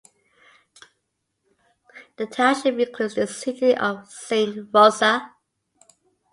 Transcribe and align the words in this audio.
The 2.17 2.25
township 2.25 2.79
includes 2.79 3.13
the 3.13 3.27
city 3.27 3.77
of 3.77 4.11
Saint 4.11 4.69
Rosa. 4.73 5.35